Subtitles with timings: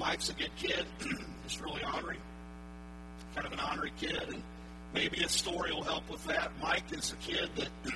[0.00, 0.86] Mike's a good kid.
[1.42, 2.16] He's really ornery,
[3.34, 4.42] kind of an ornery kid, and
[4.94, 6.50] maybe a story will help with that.
[6.62, 7.68] Mike is a kid that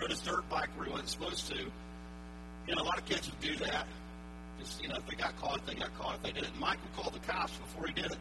[0.00, 1.58] rode his dirt bike where he wasn't supposed to.
[1.58, 3.86] You know, a lot of kids would do that.
[4.58, 6.14] Just, you know, if they got caught, they got caught.
[6.16, 8.18] If they didn't, Mike would call the cops before he did it.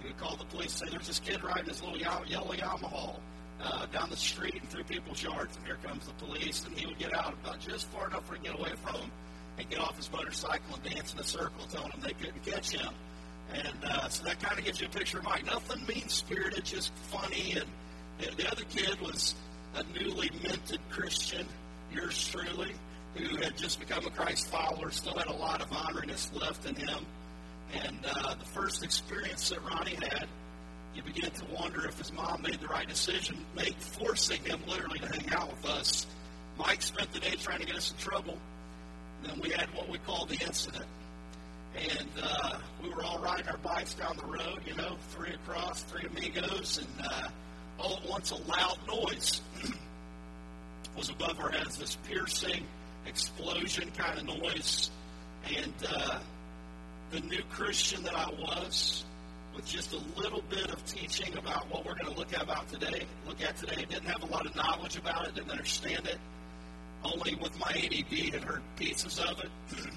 [0.00, 3.16] He would call the police, say, there's this kid riding his little yellow Yamaha
[3.60, 6.64] uh, down the street and through people's yards, and here comes the police.
[6.66, 9.10] And he would get out about just far enough for to get away from them
[9.58, 12.70] and get off his motorcycle and dance in a circle, telling them they couldn't catch
[12.70, 12.92] him.
[13.52, 15.46] And uh, so that kind of gives you a picture of Mike.
[15.46, 17.52] Nothing mean spirited, just funny.
[17.52, 17.66] And,
[18.26, 19.34] and the other kid was
[19.74, 21.46] a newly minted Christian,
[21.92, 22.72] yours truly,
[23.14, 26.74] who had just become a Christ follower, still had a lot of honoriness left in
[26.74, 27.06] him.
[27.74, 30.26] And uh, the first experience that Ronnie had,
[30.94, 35.00] you begin to wonder if his mom made the right decision, make, forcing him literally
[35.00, 36.06] to hang out with us.
[36.56, 38.38] Mike spent the day trying to get us in trouble.
[39.24, 40.84] Then we had what we call the incident.
[41.76, 45.82] And uh, we were all riding our bikes down the road, you know, three across,
[45.82, 47.28] three amigos, and uh,
[47.78, 49.40] all at once a loud noise
[50.96, 52.64] was above our heads, this piercing
[53.06, 54.90] explosion kind of noise.
[55.52, 56.20] And uh,
[57.10, 59.04] the new Christian that I was,
[59.54, 62.68] with just a little bit of teaching about what we're going to look at about
[62.68, 66.18] today, look at today, didn't have a lot of knowledge about it, didn't understand it.
[67.04, 69.50] Only with my ADD had heard pieces of it.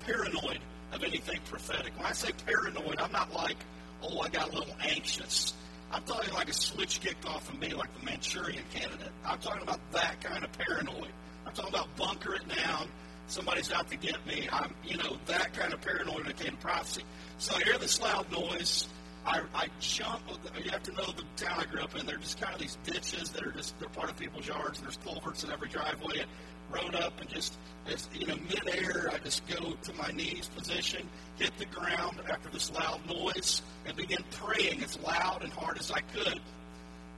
[0.00, 0.58] paranoid
[0.92, 1.96] of anything prophetic.
[1.96, 3.56] When I say paranoid, I'm not like,
[4.02, 5.54] oh, I got a little anxious.
[5.92, 9.12] I'm talking like a switch kicked off of me, like the Manchurian candidate.
[9.24, 11.12] I'm talking about that kind of paranoid.
[11.46, 12.88] I'm talking about bunker it down.
[13.26, 14.48] Somebody's out to get me.
[14.52, 17.02] I'm, you know, that kind of paranoid it came prophecy.
[17.38, 18.88] So I hear this loud noise.
[19.26, 20.22] I, I jump.
[20.62, 22.06] You have to know the town I grew up in.
[22.06, 24.78] They're just kind of these ditches that are just they're part of people's yards.
[24.78, 26.20] And there's culverts in every driveway.
[26.20, 26.28] And
[26.70, 31.08] rode up and just, as, you know, midair, I just go to my knees position,
[31.36, 35.90] hit the ground after this loud noise, and begin praying as loud and hard as
[35.90, 36.40] I could.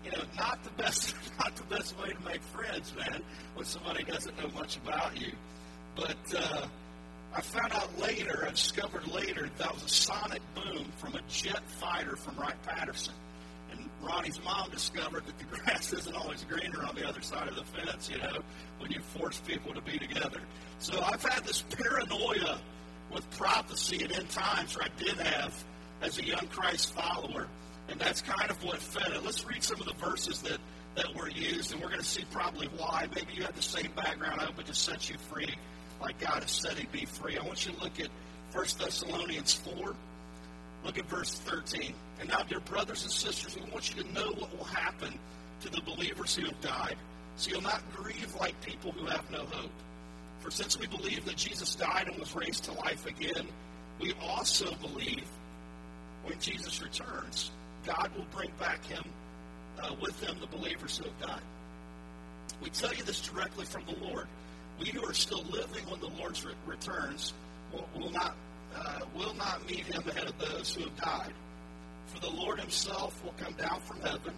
[0.05, 3.23] You know, not the best, not the best way to make friends, man,
[3.55, 5.33] when somebody doesn't know much about you.
[5.95, 6.67] But uh,
[7.37, 11.61] I found out later, I discovered later, that was a sonic boom from a jet
[11.69, 13.13] fighter from Wright Patterson.
[13.71, 17.57] And Ronnie's mom discovered that the grass isn't always greener on the other side of
[17.57, 18.39] the fence, you know,
[18.79, 20.41] when you force people to be together.
[20.79, 22.59] So I've had this paranoia
[23.13, 25.63] with prophecy at end times, where I did have
[26.01, 27.49] as a young Christ follower.
[27.91, 29.23] And that's kind of what fed it.
[29.23, 30.59] Let's read some of the verses that,
[30.95, 33.09] that were used, and we're going to see probably why.
[33.15, 34.41] Maybe you have the same background.
[34.41, 35.55] I hope it just sets you free
[36.01, 37.39] like God has said he'd be free.
[37.39, 38.09] I want you to look at
[38.53, 39.95] 1 Thessalonians 4.
[40.85, 41.95] Look at verse 13.
[42.21, 45.19] And now, dear brothers and sisters, we want you to know what will happen
[45.61, 46.97] to the believers who have died.
[47.37, 49.71] So you'll not grieve like people who have no hope.
[50.41, 53.49] For since we believe that Jesus died and was raised to life again,
[54.01, 55.25] we also believe
[56.25, 57.51] when Jesus returns,
[57.87, 59.05] God will bring back him
[59.81, 61.43] uh, with him the believers who have died.
[62.63, 64.27] We tell you this directly from the Lord.
[64.79, 67.33] We who are still living when the Lord re- returns
[67.73, 68.37] will, will not
[68.75, 71.33] uh, will not meet him ahead of those who have died.
[72.07, 74.35] For the Lord himself will come down from heaven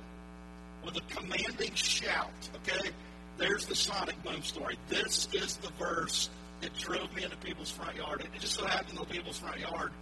[0.85, 2.31] with a commanding shout.
[2.57, 2.91] Okay?
[3.37, 4.77] There's the sonic boom story.
[4.89, 6.31] This is the verse
[6.61, 8.21] that drove me into people's front yard.
[8.21, 9.93] It just so happened the people's front yard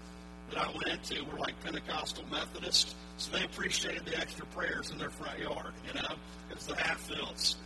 [0.50, 4.98] that I went into were like Pentecostal Methodists, so they appreciated the extra prayers in
[4.98, 5.72] their front yard.
[5.86, 6.14] You know,
[6.50, 7.56] it was the Hatfields.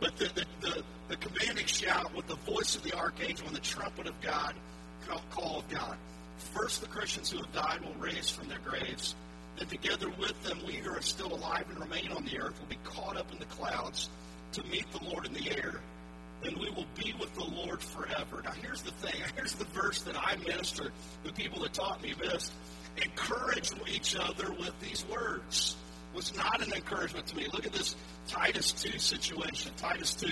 [0.00, 3.60] But the, the, the, the commanding shout with the voice of the archangel and the
[3.60, 4.54] trumpet of God,
[5.30, 5.96] call of God.
[6.54, 9.14] First, the Christians who have died will raise from their graves.
[9.56, 12.68] Then, together with them, we who are still alive and remain on the earth will
[12.68, 14.10] be caught up in the clouds
[14.52, 15.80] to meet the Lord in the air.
[16.42, 18.42] Then we will be with the Lord forever.
[18.44, 19.20] Now, here's the thing.
[19.36, 20.92] Here's the verse that I minister,
[21.24, 22.50] the people that taught me this.
[23.02, 25.76] Encourage each other with these words.
[26.16, 27.46] Was not an encouragement to me.
[27.52, 27.94] Look at this
[28.26, 29.70] Titus 2 situation.
[29.76, 30.26] Titus 2.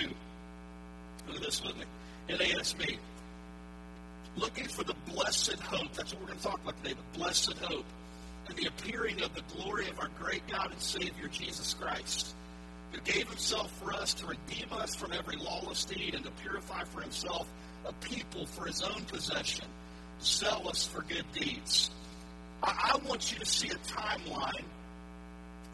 [1.27, 1.85] Look at this with me.
[2.27, 2.97] NASB.
[4.35, 5.93] looking for the blessed hope.
[5.93, 7.85] That's what we're going to talk about today, the blessed hope.
[8.47, 12.33] And the appearing of the glory of our great God and Savior, Jesus Christ,
[12.91, 16.83] who gave himself for us to redeem us from every lawless deed and to purify
[16.83, 17.47] for himself
[17.85, 19.65] a people for his own possession,
[20.21, 21.91] zealous for good deeds.
[22.63, 24.65] I, I want you to see a timeline.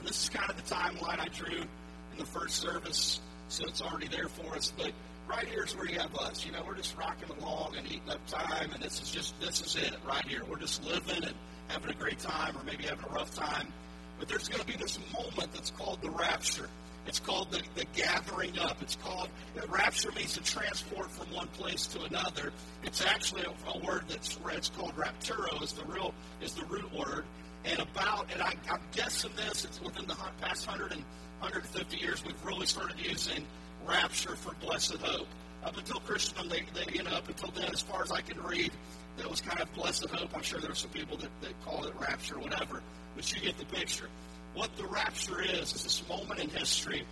[0.04, 4.08] This is kind of the timeline I drew in the first service, so it's already
[4.08, 4.74] there for us.
[4.76, 4.92] But
[5.30, 6.46] right here is where you have us.
[6.46, 9.62] You know, we're just rocking along and eating up time, and this is just this
[9.62, 10.44] is it right here.
[10.50, 11.36] We're just living and
[11.68, 13.72] having a great time, or maybe having a rough time.
[14.20, 16.70] But there's going to be this moment that's called the rapture.
[17.08, 18.78] It's called the, the gathering up.
[18.82, 22.54] It's called, the rapture means to transport from one place to another.
[22.84, 26.94] It's actually a, a word that's, it's called rapturo is the real, is the root
[26.94, 27.26] word.
[27.66, 31.04] And about, and I, I'm guessing this, it's within the past 100 and
[31.40, 33.46] 150 years, we've really started using
[33.86, 35.28] rapture for blessed hope.
[35.64, 38.42] Up until Christendom, they, they, you know, up until then, as far as I can
[38.42, 38.72] read,
[39.18, 40.36] that was kind of blessed hope.
[40.36, 42.82] I'm sure there are some people that, that call it rapture, or whatever,
[43.16, 44.10] but you get the picture.
[44.56, 47.06] What the rapture is, is this moment in history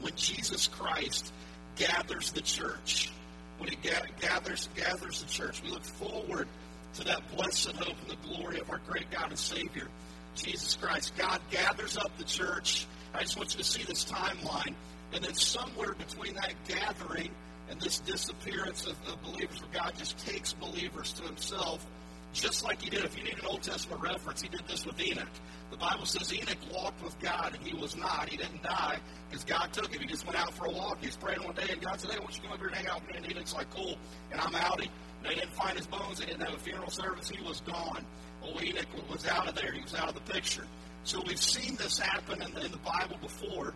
[0.00, 1.32] when Jesus Christ
[1.76, 3.10] gathers the church.
[3.58, 3.76] When he
[4.20, 5.62] gathers, gathers the church.
[5.62, 6.46] We look forward
[6.94, 9.88] to that blessed hope and the glory of our great God and Savior,
[10.34, 11.12] Jesus Christ.
[11.16, 12.86] God gathers up the church.
[13.14, 14.74] I just want you to see this timeline.
[15.12, 17.30] And then somewhere between that gathering
[17.70, 21.86] and this disappearance of, of believers where God just takes believers to himself,
[22.32, 23.04] just like he did.
[23.04, 25.28] If you need an Old Testament reference, he did this with Enoch.
[25.70, 28.28] The Bible says Enoch walked with God and he was not.
[28.28, 28.98] He didn't die
[29.28, 30.00] because God took him.
[30.00, 30.98] He just went out for a walk.
[31.00, 32.68] He was praying one day and God said, Hey, why don't you come over here
[32.68, 33.16] and hang out with me?
[33.18, 33.98] And Enoch's like, Cool.
[34.32, 34.80] And I'm out.
[35.22, 36.18] They didn't find his bones.
[36.18, 37.28] They didn't have a funeral service.
[37.28, 38.04] He was gone.
[38.42, 39.72] Well, Enoch was out of there.
[39.72, 40.64] He was out of the picture.
[41.04, 43.74] So we've seen this happen in the, in the Bible before.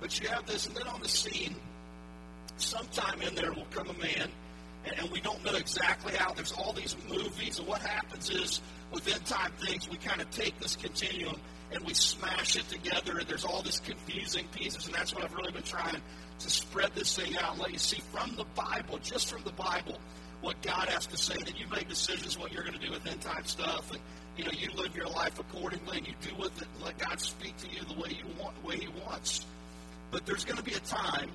[0.00, 1.56] But you have this, and then on the scene,
[2.56, 4.28] sometime in there will come a man,
[4.84, 6.32] and, and we don't know exactly how.
[6.34, 8.60] There's all these movies, and what happens is
[8.92, 11.40] with end time things, we kind of take this continuum
[11.72, 15.34] and we smash it together, and there's all this confusing pieces, and that's what I've
[15.34, 15.96] really been trying
[16.38, 19.52] to spread this thing out and let you see from the Bible, just from the
[19.52, 19.98] Bible,
[20.40, 21.34] what God has to say.
[21.34, 24.00] That you make decisions what you're going to do with end time stuff, and
[24.36, 26.68] you know you live your life accordingly, and you do with it.
[26.84, 29.44] Let God speak to you the way you want, the way He wants.
[30.10, 31.30] But there's going to be a time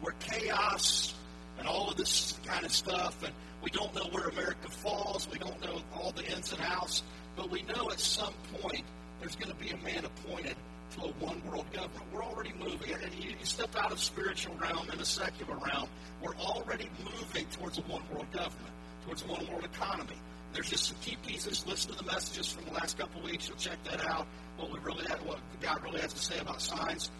[0.00, 1.14] where chaos
[1.58, 3.32] and all of this kind of stuff, and
[3.62, 5.28] we don't know where America falls.
[5.30, 7.02] We don't know all the ins and outs.
[7.36, 8.84] But we know at some point
[9.20, 10.56] there's going to be a man appointed
[10.92, 12.02] to a one world government.
[12.12, 12.94] We're already moving.
[12.94, 15.88] And you, you step out of spiritual realm and the secular realm.
[16.22, 18.72] We're already moving towards a one world government,
[19.04, 20.16] towards a one world economy.
[20.52, 21.66] There's just some key pieces.
[21.66, 23.48] Listen to the messages from the last couple of weeks.
[23.48, 24.26] You'll check that out.
[24.56, 27.10] What we really have, what God really has to say about signs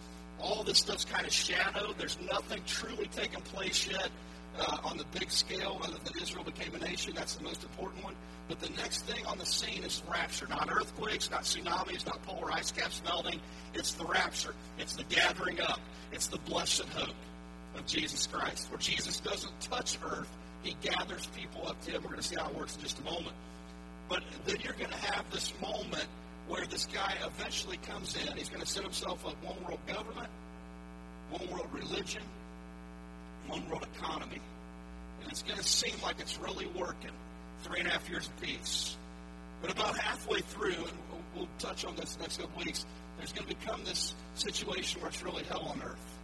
[0.41, 1.97] all this stuff's kind of shadowed.
[1.99, 4.09] There's nothing truly taking place yet
[4.59, 7.13] uh, on the big scale other than Israel became a nation.
[7.15, 8.15] That's the most important one.
[8.49, 10.47] But the next thing on the scene is rapture.
[10.47, 13.41] Not earthquakes, not tsunamis, not polar ice caps melting.
[13.75, 14.55] It's the rapture.
[14.79, 15.81] It's the gathering up.
[16.13, 17.15] It's the blessed hope
[17.77, 18.71] of Jesus Christ.
[18.71, 20.29] Where Jesus doesn't touch earth,
[20.63, 22.03] he gathers people up to him.
[22.03, 23.35] We're going to see how it works in just a moment.
[24.09, 26.07] But then you're going to have this moment
[26.49, 28.37] where this guy eventually comes in.
[28.37, 30.29] He's going to set himself up one world government,
[31.31, 32.23] one world religion,
[33.49, 34.41] one world economy.
[35.23, 37.11] And it's going to seem like it's really working.
[37.63, 38.97] Three and a half years of peace.
[39.61, 40.99] But about halfway through, and
[41.35, 42.87] we'll, touch on this next couple weeks,
[43.17, 46.19] there's going to become this situation where it's really hell on earth.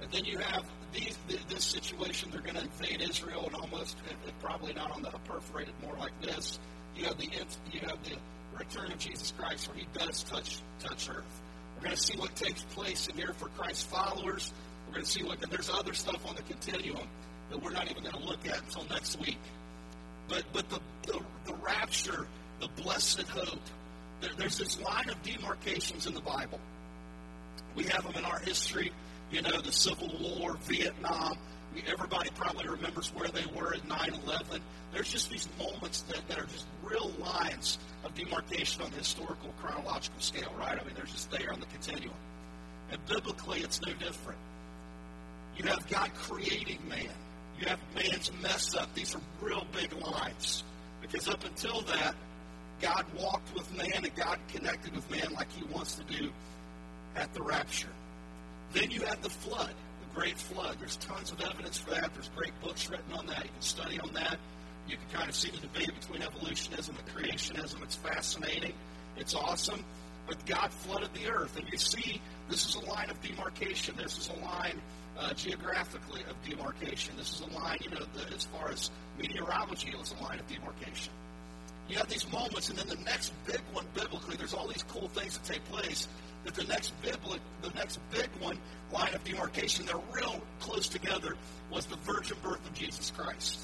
[0.00, 1.16] And then you have these,
[1.48, 3.96] this situation, they're going to invade Israel and almost,
[4.40, 6.58] probably not on the perforated, more like this.
[6.96, 7.28] You have the,
[7.72, 8.16] you have the
[8.56, 11.40] return of Jesus Christ where he does touch touch earth.
[11.76, 14.52] We're going to see what takes place in here for Christ's followers.
[14.90, 15.50] We're going to see what that.
[15.52, 17.06] there's other stuff on the continuum
[17.48, 19.38] that we're not even going to look at until next week.
[20.26, 22.26] But but the the, the rapture,
[22.60, 23.60] the blessed hope.
[24.20, 26.58] There, there's this line of demarcations in the Bible.
[27.76, 28.90] We have them in our history.
[29.30, 31.38] You know, the Civil War, Vietnam.
[31.86, 34.60] Everybody probably remembers where they were at 9 11.
[34.92, 39.54] There's just these moments that, that are just real lines of demarcation on the historical
[39.62, 40.76] chronological scale, right?
[40.76, 42.16] I mean, they're just there on the continuum.
[42.90, 44.40] And biblically, it's no different.
[45.56, 47.14] You have God creating man.
[47.58, 48.92] You have man's mess up.
[48.94, 50.64] These are real big lines.
[51.02, 52.14] Because up until that,
[52.80, 56.32] God walked with man and God connected with man like he wants to do
[57.16, 57.88] at the rapture.
[58.72, 60.76] Then you have the flood the great flood.
[60.78, 62.12] There's tons of evidence for that.
[62.14, 63.44] There's great books written on that.
[63.44, 64.38] You can study on that.
[64.88, 67.82] You can kind of see the debate between evolutionism and creationism.
[67.82, 68.72] It's fascinating.
[69.16, 69.84] It's awesome.
[70.46, 71.56] God flooded the earth.
[71.56, 73.96] And you see, this is a line of demarcation.
[73.96, 74.80] This is a line
[75.18, 77.16] uh, geographically of demarcation.
[77.16, 80.38] This is a line, you know, the, as far as meteorology, it was a line
[80.38, 81.12] of demarcation.
[81.88, 85.08] You have these moments, and then the next big one biblically, there's all these cool
[85.08, 86.08] things that take place.
[86.44, 88.58] But the next biblic, the next big one,
[88.92, 91.36] line of demarcation, they're real close together,
[91.70, 93.58] was the virgin birth of Jesus Christ.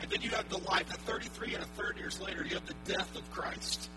[0.00, 2.66] And then you have the life, at 33 and a third years later, you have
[2.66, 3.88] the death of Christ.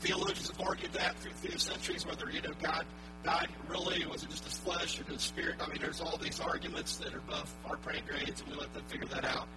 [0.00, 2.86] Theologians have argued that through the centuries, whether, you know, God
[3.24, 5.56] died really, was it just his flesh or his spirit?
[5.60, 8.72] I mean, there's all these arguments that are above our pay grades, and we let
[8.74, 9.48] them figure that out.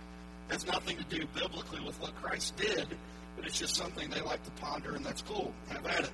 [0.49, 2.87] It has nothing to do biblically with what Christ did,
[3.35, 5.53] but it's just something they like to ponder, and that's cool.
[5.69, 6.11] Have at it.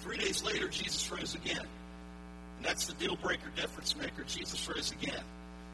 [0.00, 1.66] Three days later, Jesus rose again.
[2.56, 4.24] And that's the deal breaker difference maker.
[4.26, 5.22] Jesus rose again.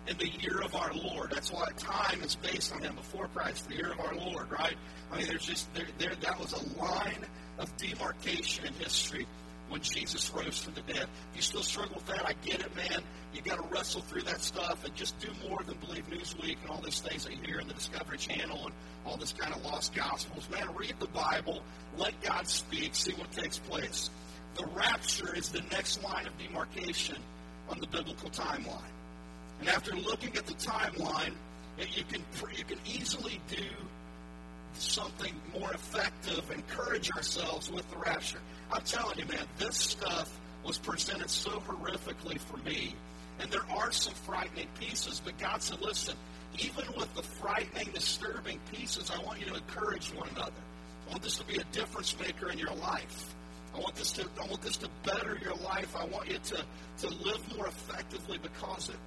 [0.07, 1.31] In the year of our Lord.
[1.31, 4.77] That's why time is based on him before Christ, the year of our Lord, right?
[5.13, 7.25] I mean, there's just, there, there that was a line
[7.59, 9.27] of demarcation in history
[9.69, 11.07] when Jesus rose from the dead.
[11.31, 13.03] If you still struggle with that, I get it, man.
[13.33, 16.71] You got to wrestle through that stuff and just do more than believe Newsweek and
[16.71, 18.75] all these things that you hear in the Discovery Channel and
[19.07, 20.49] all this kind of lost gospels.
[20.51, 21.63] Man, read the Bible,
[21.97, 24.11] let God speak, see what takes place.
[24.57, 27.17] The rapture is the next line of demarcation
[27.69, 28.83] on the biblical timeline.
[29.61, 31.35] And after looking at the timeline,
[31.79, 32.23] you can
[32.57, 33.65] you can easily do
[34.75, 38.41] something more effective, encourage ourselves with the rapture.
[38.73, 42.95] I'm telling you, man, this stuff was presented so horrifically for me.
[43.41, 46.15] And there are some frightening pieces, but God said, listen,
[46.59, 50.53] even with the frightening, disturbing pieces, I want you to encourage one another.
[51.07, 53.35] I want this to be a difference maker in your life.
[53.75, 55.95] I want this to I want this to better your life.
[55.97, 56.65] I want you to,
[56.99, 59.01] to live more effectively because of it.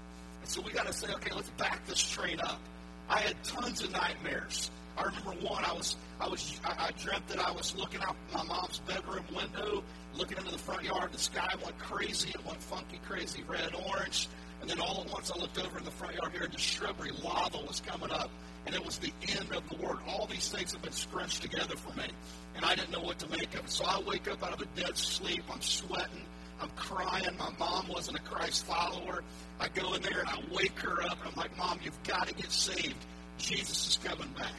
[0.44, 2.60] And so we got to say, okay, let's back this train up.
[3.08, 4.72] I had tons of nightmares.
[4.98, 5.64] I remember one.
[5.64, 9.82] I was, I was, I, dreamt that I was looking out my mom's bedroom window,
[10.14, 11.14] looking into the front yard.
[11.14, 12.32] The sky went crazy.
[12.32, 14.28] It went funky, crazy, red, orange.
[14.60, 16.60] And then all at once, I looked over in the front yard here, and the
[16.60, 18.30] shrubbery lava was coming up,
[18.66, 20.00] and it was the end of the world.
[20.06, 22.10] All these things have been scrunched together for me,
[22.58, 23.70] and I didn't know what to make of it.
[23.70, 25.46] So I wake up out of a dead sleep.
[25.50, 26.26] I'm sweating.
[26.64, 27.38] I'm crying.
[27.38, 29.24] My mom wasn't a Christ follower.
[29.60, 32.28] I go in there and I wake her up, and I'm like, Mom, you've got
[32.28, 33.06] to get saved.
[33.38, 34.52] Jesus is coming back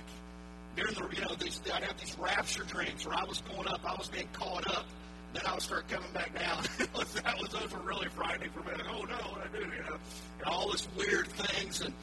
[0.76, 3.80] during the, you know, these, I'd have these rapture dreams where I was going up,
[3.84, 4.86] I was being caught up,
[5.32, 6.62] then I would start coming back down.
[6.78, 8.72] that was those really frightening for me.
[8.72, 9.96] Like, oh no, what I do, you know,
[10.38, 11.80] and all this weird things.
[11.80, 11.94] And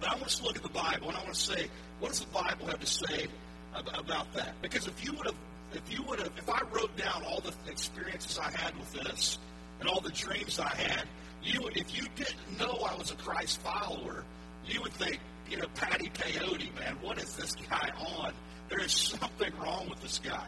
[0.00, 1.68] but I want to look at the Bible and I want to say,
[2.00, 3.28] what does the Bible have to say
[3.74, 4.60] about that?
[4.60, 5.36] Because if you would have,
[5.74, 9.38] if you would have, if I wrote down all the experiences I had with this
[9.80, 11.04] and all the dreams I had,
[11.42, 14.24] you, if you didn't know I was a Christ follower,
[14.66, 18.32] you would think, you know, Patty Peyote, man, what is this guy on?
[18.68, 20.46] There is something wrong with this guy.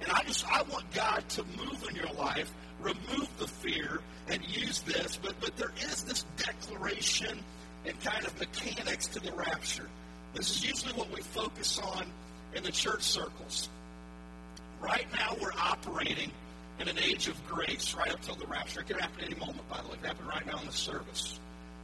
[0.00, 4.44] And I just, I want God to move in your life, remove the fear, and
[4.44, 5.16] use this.
[5.16, 7.38] But, but there is this declaration
[7.86, 9.88] and kind of mechanics to the rapture.
[10.34, 12.06] This is usually what we focus on
[12.54, 13.68] in the church circles.
[14.84, 16.30] Right now, we're operating
[16.78, 18.80] in an age of grace right up till the rapture.
[18.80, 19.94] It could happen any moment, by the way.
[19.94, 21.40] It could happen right now in the service.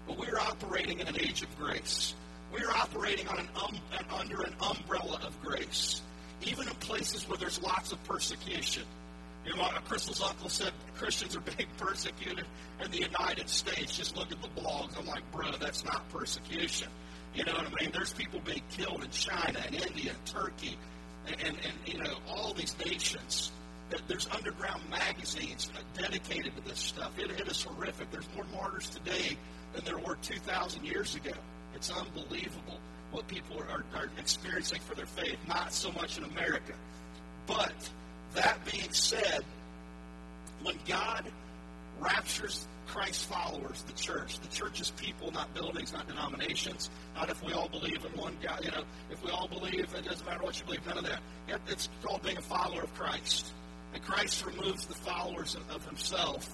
[0.06, 2.14] But we're operating in an age of grace.
[2.52, 3.78] We're operating on an um,
[4.14, 6.02] under an umbrella of grace,
[6.42, 8.82] even in places where there's lots of persecution.
[9.46, 12.44] You know, Crystal's uncle said Christians are being persecuted
[12.84, 13.96] in the United States.
[13.96, 14.98] Just look at the blogs.
[14.98, 16.88] I'm like, bro, that's not persecution.
[17.34, 17.92] You know what I mean?
[17.92, 20.76] There's people being killed in China and India and Turkey
[21.26, 23.52] and, and, you know, all these nations.
[24.06, 27.18] There's underground magazines dedicated to this stuff.
[27.18, 28.10] It, it is horrific.
[28.10, 29.36] There's more martyrs today
[29.72, 31.32] than there were 2,000 years ago.
[31.74, 32.78] It's unbelievable
[33.10, 36.74] what people are, are experiencing for their faith, not so much in America.
[37.46, 37.90] But
[38.34, 39.44] that being said,
[40.62, 41.24] when God
[42.00, 47.40] raptures Christ's followers, the church, the church is people, not buildings, not denominations, not if
[47.44, 48.64] we all believe in one God.
[48.64, 51.20] You know, if we all believe, it doesn't matter what you believe, none of that.
[51.68, 53.52] It's called being a follower of Christ.
[53.94, 56.48] And Christ removes the followers of, himself.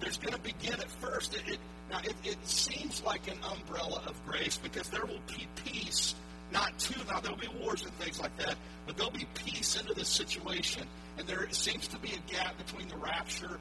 [0.00, 1.34] There's going to begin at first.
[1.34, 1.58] It, it,
[1.90, 6.14] now, it, it seems like an umbrella of grace because there will be peace,
[6.52, 7.00] not two.
[7.10, 8.56] Now, there'll be wars and things like that,
[8.86, 10.86] but there'll be peace into this situation.
[11.16, 13.58] And there seems to be a gap between the rapture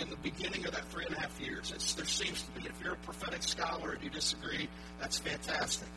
[0.00, 1.72] and, the beginning of that three and a half years.
[1.74, 4.68] It's, there seems to be, if you're a prophetic scholar and you disagree,
[5.00, 5.88] that's fantastic.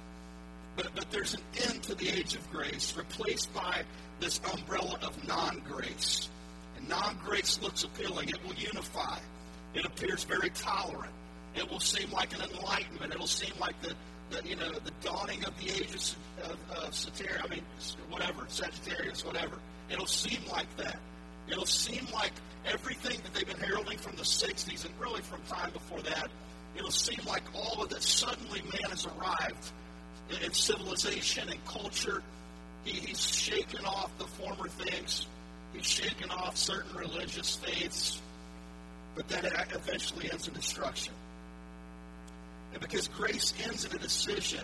[0.75, 3.83] But, but there's an end to the age of grace, replaced by
[4.19, 6.29] this umbrella of non grace.
[6.77, 9.19] And non grace looks appealing, it will unify,
[9.73, 11.13] it appears very tolerant.
[11.55, 13.13] It will seem like an enlightenment.
[13.13, 13.93] It'll seem like the,
[14.29, 17.63] the you know the dawning of the age of, of, of Sagittarius, I mean
[18.09, 19.59] whatever Sagittarius, whatever.
[19.89, 20.99] It'll seem like that.
[21.49, 22.33] It'll seem like
[22.65, 26.29] everything that they've been heralding from the '60s and really from time before that.
[26.75, 29.71] It'll seem like all of that suddenly man has arrived
[30.41, 32.21] in, civilization and culture.
[32.85, 35.25] He, he's shaken off the former things.
[35.73, 38.21] He's shaken off certain religious faiths,
[39.15, 41.13] but that eventually ends in destruction.
[42.73, 44.63] And because grace ends in a decision,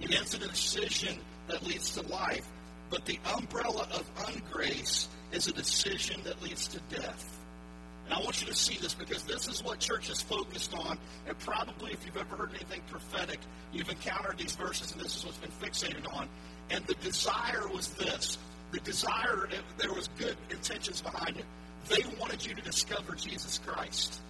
[0.00, 2.46] it ends in a decision that leads to life.
[2.90, 7.36] But the umbrella of ungrace is a decision that leads to death.
[8.06, 10.96] And I want you to see this because this is what church is focused on.
[11.26, 13.40] And probably if you've ever heard anything prophetic,
[13.72, 16.28] you've encountered these verses and this is what's been fixated on.
[16.70, 18.38] And the desire was this.
[18.70, 21.44] The desire, there was good intentions behind it.
[21.88, 24.20] They wanted you to discover Jesus Christ.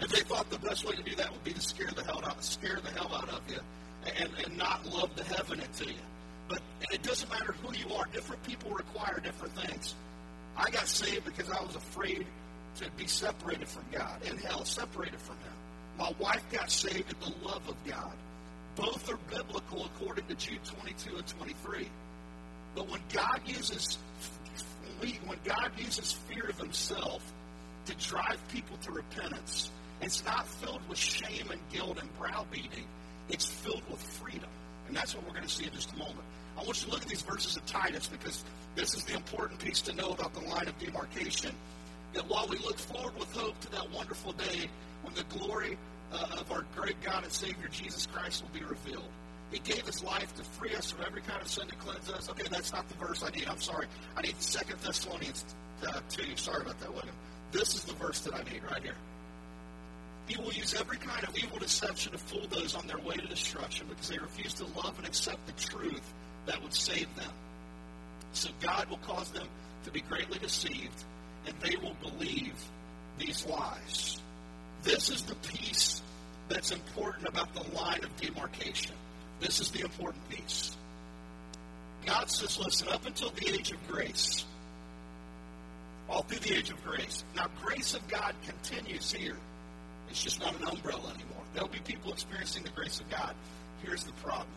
[0.00, 2.20] And they thought the best way to do that would be to scare the hell
[2.24, 3.60] out, scare the hell out of you
[4.16, 6.00] and, and not love the heaven into you.
[6.48, 6.60] But
[6.92, 8.06] it doesn't matter who you are.
[8.12, 9.94] Different people require different things.
[10.56, 12.26] I got saved because I was afraid
[12.76, 14.22] to be separated from God.
[14.24, 15.52] In hell, separated from Him.
[15.98, 18.12] My wife got saved in the love of God.
[18.76, 21.88] Both are biblical according to Jude 22 and 23.
[22.74, 23.98] But when God uses
[25.26, 27.22] when God uses fear of Himself
[27.86, 29.70] to drive people to repentance,
[30.00, 32.86] it's not filled with shame and guilt and browbeating.
[33.28, 34.48] It's filled with freedom.
[34.88, 36.24] And that's what we're going to see in just a moment.
[36.56, 38.44] I want you to look at these verses of Titus because
[38.74, 41.52] this is the important piece to know about the line of demarcation.
[42.12, 44.68] That while we look forward with hope to that wonderful day
[45.02, 45.76] when the glory
[46.12, 49.08] uh, of our great God and Savior Jesus Christ will be revealed.
[49.50, 52.28] He gave his life to free us from every kind of sin to cleanse us.
[52.30, 53.46] Okay, that's not the verse I need.
[53.48, 53.86] I'm sorry.
[54.16, 55.44] I need Second Thessalonians
[55.86, 56.36] uh, 2.
[56.36, 57.14] Sorry about that, William.
[57.52, 58.96] This is the verse that I need right here.
[60.26, 63.26] He will use every kind of evil deception to fool those on their way to
[63.26, 66.12] destruction because they refuse to love and accept the truth
[66.46, 67.32] that would save them.
[68.32, 69.46] So God will cause them
[69.84, 71.04] to be greatly deceived,
[71.46, 72.54] and they will believe
[73.18, 74.18] these lies.
[74.82, 76.02] This is the piece
[76.48, 78.94] that's important about the line of demarcation.
[79.40, 80.76] This is the important piece.
[82.04, 84.44] God says, listen, up until the age of grace,
[86.08, 87.24] all through the age of grace.
[87.34, 89.36] Now, grace of God continues here.
[90.10, 91.42] It's just not an umbrella anymore.
[91.54, 93.34] There'll be people experiencing the grace of God.
[93.82, 94.48] Here's the problem.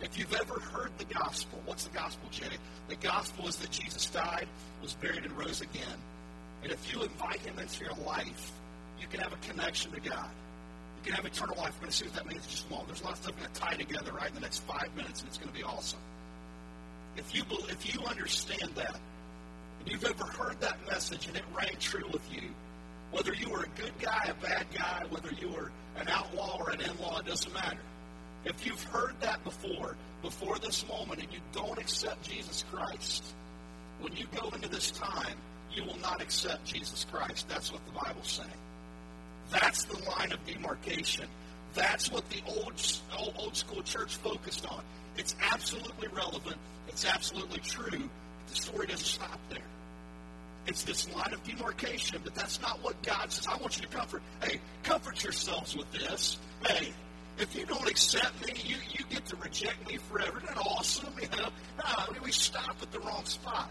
[0.00, 2.56] If you've ever heard the gospel, what's the gospel, Jay?
[2.88, 4.46] The gospel is that Jesus died,
[4.82, 5.98] was buried, and rose again.
[6.62, 8.52] And if you invite him into your life,
[9.00, 10.28] you can have a connection to God.
[10.98, 11.72] You can have eternal life.
[11.76, 12.88] We're going to see what that means in just a moment.
[12.88, 15.20] There's a lot of stuff going to tie together right in the next five minutes,
[15.20, 16.00] and it's going to be awesome.
[17.16, 18.98] If you, if you understand that,
[19.80, 22.42] and you've ever heard that message and it rang true with you,
[23.12, 26.70] whether you were a good guy, a bad guy, whether you were an outlaw or
[26.70, 27.78] an in-law, it doesn't matter.
[28.46, 33.24] If you've heard that before, before this moment, and you don't accept Jesus Christ,
[34.00, 35.36] when you go into this time,
[35.72, 37.48] you will not accept Jesus Christ.
[37.48, 38.48] That's what the Bible's saying.
[39.50, 41.26] That's the line of demarcation.
[41.74, 42.80] That's what the old,
[43.18, 44.80] old, old school church focused on.
[45.18, 46.56] It's absolutely relevant.
[46.88, 48.08] It's absolutely true.
[48.48, 49.58] The story doesn't stop there.
[50.66, 53.46] It's this line of demarcation, but that's not what God says.
[53.46, 54.22] I want you to comfort.
[54.42, 56.38] Hey, comfort yourselves with this.
[56.64, 56.92] Hey,
[57.38, 60.38] if you don't accept me, you, you get to reject me forever.
[60.38, 61.12] Isn't that awesome?
[61.20, 63.70] You know, no, I mean, we stop at the wrong spot.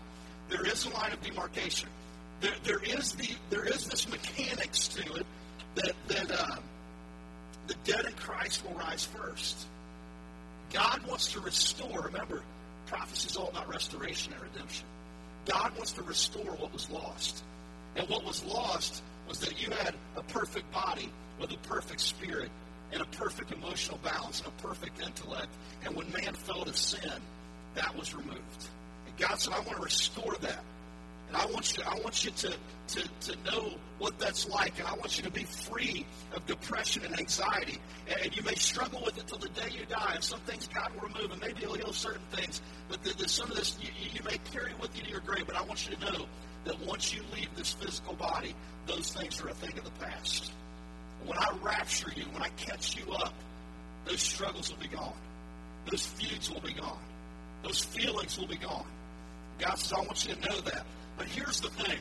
[0.49, 1.89] There is a line of demarcation.
[2.41, 5.25] There, there is the there is this mechanics to it
[5.75, 6.56] that that uh,
[7.67, 9.65] the dead in Christ will rise first.
[10.71, 12.01] God wants to restore.
[12.01, 12.43] Remember,
[12.86, 14.86] prophecy is all about restoration and redemption.
[15.45, 17.43] God wants to restore what was lost.
[17.95, 22.51] And what was lost was that you had a perfect body with a perfect spirit
[22.91, 25.50] and a perfect emotional balance and a perfect intellect.
[25.84, 27.21] And when man fell to sin,
[27.76, 28.67] that was removed.
[29.08, 30.63] And God said, I want to restore that.
[31.28, 32.54] And I want you, I want you to,
[32.89, 34.78] to, to know what that's like.
[34.80, 37.80] And I want you to be free of depression and anxiety.
[38.21, 40.12] And you may struggle with it till the day you die.
[40.13, 42.62] And some things God will remove, and maybe He'll heal certain things.
[42.89, 45.48] But the, the, some of this you, you may carry with you to your grave.
[45.48, 46.26] But I want you to know
[46.65, 48.54] that once you leave this physical body,
[48.86, 50.52] those things are a thing of the past.
[51.26, 53.34] When I rapture you, when I catch you up,
[54.06, 55.14] those struggles will be gone.
[55.90, 57.00] Those feuds will be gone.
[57.64, 58.86] Those feelings will be gone.
[59.60, 60.86] God says, I want you to know that.
[61.18, 61.98] But here's the thing.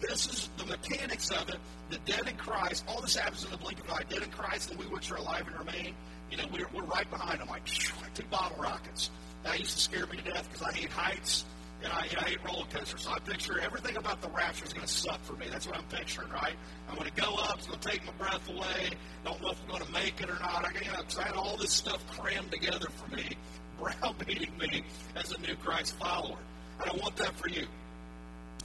[0.00, 1.56] This is the mechanics of it.
[1.90, 4.02] The dead in Christ, all this happens in the blink of an eye.
[4.08, 5.94] Dead in Christ, and we which are alive and remain,
[6.30, 7.66] you know, we're, we're right behind them, like,
[8.02, 9.10] like two bottle rockets.
[9.44, 11.44] That used to scare me to death because I hate heights.
[11.86, 14.86] And I, I hate roller coasters, so I picture everything about the rapture is going
[14.86, 15.46] to suck for me.
[15.48, 16.54] That's what I'm picturing, right?
[16.88, 18.90] I'm going to go up, it's going to take my breath away.
[19.24, 20.64] Don't know if I'm going to make it or not.
[20.64, 23.36] I, you know, I had all this stuff crammed together for me,
[23.78, 24.82] browbeating me
[25.14, 26.38] as a new Christ follower.
[26.80, 27.66] I don't want that for you.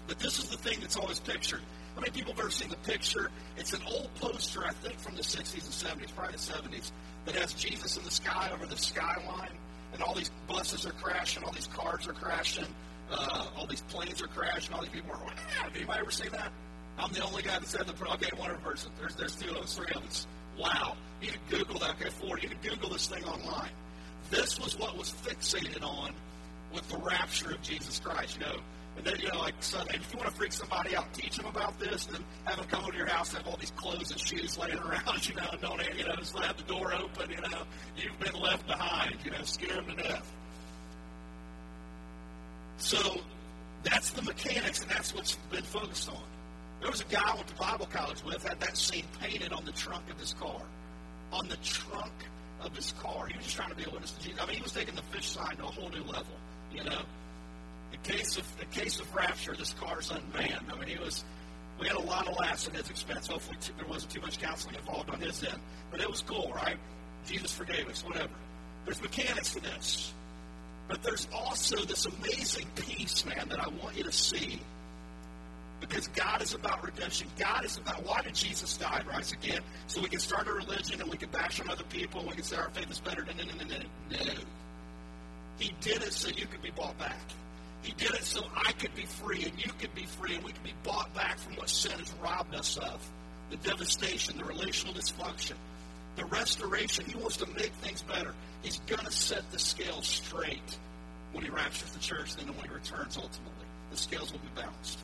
[0.07, 1.61] But this is the thing that's always pictured.
[1.93, 3.29] How many people have ever seen the picture?
[3.55, 6.91] It's an old poster, I think, from the 60s and 70s, probably the 70s,
[7.25, 9.51] that has Jesus in the sky over the skyline,
[9.93, 12.65] and all these buses are crashing, all these cars are crashing,
[13.11, 15.19] uh, all these planes are crashing, all these people are.
[15.25, 16.51] Ah, have anybody ever seen that?
[16.97, 17.93] I'm the only guy that said the.
[18.13, 18.91] Okay, one person.
[18.99, 20.27] There's there's two of us, three of us.
[20.57, 20.95] Wow.
[21.21, 21.91] You can Google that.
[21.91, 22.39] Okay, four.
[22.39, 23.69] You can Google this thing online.
[24.29, 26.13] This was what was fixated on
[26.73, 28.37] with the rapture of Jesus Christ.
[28.39, 28.59] You know,
[28.97, 31.45] and then, you know, like Sunday, if you want to freak somebody out, teach them
[31.45, 34.11] about this, and have them come over to your house and have all these clothes
[34.11, 37.29] and shoes laying around, you know, and don't, you know, just have the door open,
[37.31, 37.63] you know,
[37.95, 40.31] you've been left behind, you know, scare them to death.
[42.81, 43.21] So
[43.83, 46.23] that's the mechanics, and that's what's been focused on.
[46.81, 49.65] There was a guy I went to Bible college with, had that scene painted on
[49.65, 50.61] the trunk of his car.
[51.31, 52.11] On the trunk
[52.63, 53.27] of his car.
[53.27, 54.41] He was just trying to be a witness to Jesus.
[54.41, 56.35] I mean, he was taking the fish sign to a whole new level,
[56.73, 57.01] you know.
[57.93, 60.65] In case of in case of rapture, this car's unmanned.
[60.71, 61.23] I mean, he was.
[61.79, 63.27] We had a lot of laughs at his expense.
[63.27, 65.59] Hopefully, t- there wasn't too much counseling involved on his end,
[65.91, 66.77] but it was cool, right?
[67.25, 68.33] Jesus forgave us, whatever.
[68.85, 70.13] There's mechanics to this,
[70.91, 74.59] but there's also this amazing piece, man, that I want you to see.
[75.79, 77.27] Because God is about redemption.
[77.39, 79.61] God is about why did Jesus die and rise again?
[79.87, 82.35] So we can start a religion and we can bash on other people and we
[82.35, 83.23] can say our faith is better.
[83.23, 83.77] No, no, no, no,
[84.25, 84.33] no.
[85.59, 87.21] He did it so you could be bought back.
[87.83, 90.51] He did it so I could be free and you could be free and we
[90.51, 93.09] could be bought back from what sin has robbed us of
[93.49, 95.55] the devastation, the relational dysfunction,
[96.15, 97.05] the restoration.
[97.05, 98.33] He wants to make things better.
[98.61, 100.77] He's going to set the scales straight
[101.33, 103.65] when he raptures the church, and then when he returns ultimately.
[103.91, 104.99] The scales will be balanced.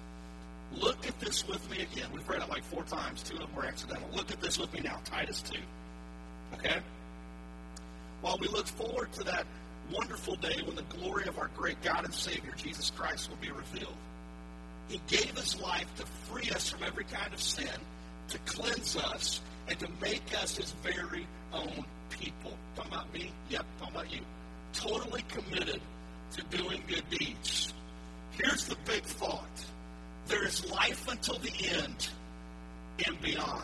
[0.74, 2.10] Look at this with me again.
[2.14, 3.24] We've read it like four times.
[3.24, 4.08] Two of them were accidental.
[4.14, 5.00] Look at this with me now.
[5.06, 5.58] Titus 2.
[6.56, 6.80] Okay?
[8.22, 9.46] While we look forward to that
[9.92, 13.52] wonderful day when the glory of our great God and Savior, Jesus Christ, will be
[13.52, 13.96] revealed.
[14.90, 17.70] He gave his life to free us from every kind of sin,
[18.30, 22.54] to cleanse us, and to make us his very own people.
[22.76, 23.32] Talking about me?
[23.50, 24.22] Yep, talking about you.
[24.74, 25.82] Totally committed
[26.32, 27.74] to doing good deeds.
[28.32, 29.66] Here's the big thought.
[30.28, 32.10] There is life until the end
[33.06, 33.64] and beyond.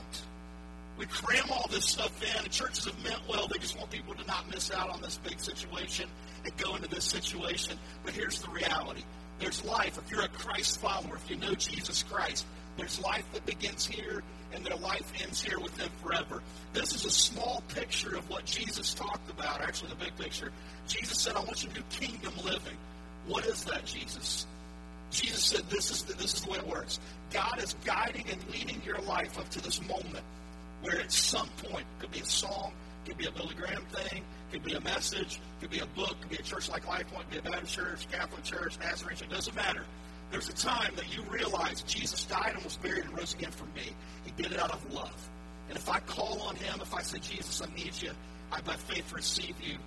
[0.98, 2.44] We cram all this stuff in.
[2.44, 3.48] The churches have meant well.
[3.48, 6.08] They just want people to not miss out on this big situation
[6.46, 7.78] and go into this situation.
[8.04, 9.04] But here's the reality.
[9.40, 9.98] There's life.
[9.98, 12.46] If you're a Christ follower, if you know Jesus Christ,
[12.78, 16.42] there's life that begins here and their life ends here with them forever.
[16.74, 20.52] This is a small picture of what Jesus talked about, actually the big picture.
[20.88, 22.78] Jesus said, I want you to do kingdom living.
[23.28, 24.46] What is that, Jesus?
[25.12, 27.00] Jesus said, this is the, this is the way it works.
[27.32, 30.24] God is guiding and leading your life up to this moment
[30.82, 32.74] where at some point, could be a song,
[33.06, 36.30] could be a Billy Graham thing, could be a message, could be a book, could
[36.30, 39.30] be a church like Life Point, could be a Baptist church, Catholic church, Nazarene, it
[39.30, 39.86] doesn't matter.
[40.34, 43.66] There's a time that you realize Jesus died and was buried and rose again for
[43.66, 43.92] me.
[44.26, 45.30] He did it out of love.
[45.70, 48.10] And if I call on him, if I say, Jesus, I need you,
[48.52, 49.78] I by faith receive you,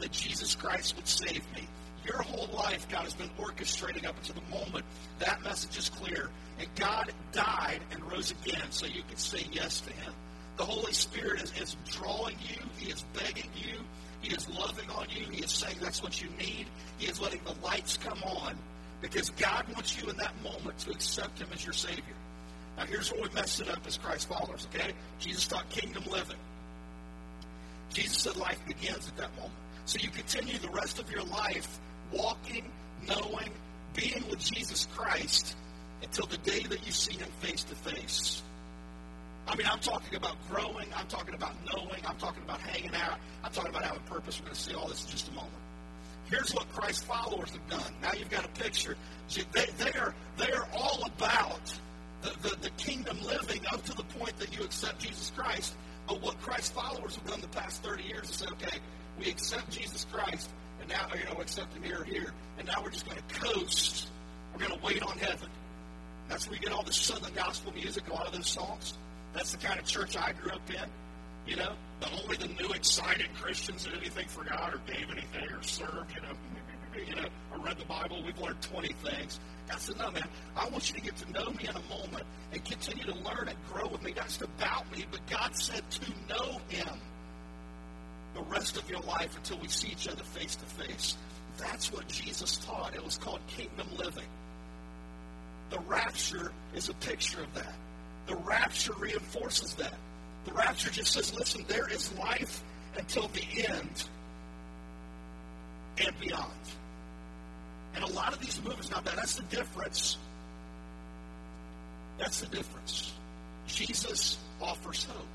[0.00, 1.66] that Jesus Christ would save me.
[2.04, 4.84] Your whole life, God has been orchestrating up until the moment
[5.20, 6.28] that message is clear.
[6.58, 10.12] And God died and rose again so you could say yes to him.
[10.58, 12.60] The Holy Spirit is, is drawing you.
[12.76, 13.78] He is begging you.
[14.20, 15.24] He is loving on you.
[15.30, 16.66] He is saying that's what you need.
[16.98, 18.58] He is letting the lights come on
[19.04, 22.16] because God wants you in that moment to accept Him as your Savior.
[22.78, 24.92] Now, here's where we mess it up as Christ followers, okay?
[25.18, 26.38] Jesus taught kingdom living.
[27.92, 29.52] Jesus said life begins at that moment.
[29.84, 31.78] So you continue the rest of your life
[32.12, 32.64] walking,
[33.06, 33.50] knowing,
[33.92, 35.54] being with Jesus Christ
[36.02, 38.42] until the day that you see Him face to face.
[39.46, 40.86] I mean, I'm talking about growing.
[40.96, 42.00] I'm talking about knowing.
[42.06, 43.18] I'm talking about hanging out.
[43.44, 44.40] I'm talking about having purpose.
[44.40, 45.52] We're going to see all this in just a moment.
[46.34, 47.92] Here's what Christ followers have done.
[48.02, 48.96] Now you've got a picture.
[49.52, 51.72] They, they, are, they are all about
[52.22, 55.76] the, the, the kingdom living up to the point that you accept Jesus Christ.
[56.08, 58.78] But what Christ followers have done the past 30 years is say, okay,
[59.16, 62.90] we accept Jesus Christ, and now, you know, accept him here here, and now we're
[62.90, 64.08] just going to coast.
[64.52, 65.48] We're going to wait on heaven.
[66.28, 68.94] That's where you get all the Southern gospel music, a lot of those songs.
[69.34, 70.90] That's the kind of church I grew up in.
[71.46, 75.50] You know, the only the new excited Christians that anything for God or gave anything
[75.50, 78.22] or served, you know, you know, or read the Bible.
[78.24, 79.40] We've learned 20 things.
[79.68, 82.24] God said, no, man, I want you to get to know me in a moment
[82.52, 84.12] and continue to learn and grow with me.
[84.12, 86.98] Just about me, but God said to know him
[88.34, 91.16] the rest of your life until we see each other face to face.
[91.58, 92.94] That's what Jesus taught.
[92.94, 94.26] It was called kingdom living.
[95.70, 97.74] The rapture is a picture of that.
[98.26, 99.94] The rapture reinforces that.
[100.44, 102.62] The rapture just says, listen, there is life
[102.96, 104.04] until the end
[106.04, 106.52] and beyond.
[107.94, 110.18] And a lot of these movies, now that's the difference.
[112.18, 113.12] That's the difference.
[113.66, 115.26] Jesus offers hope.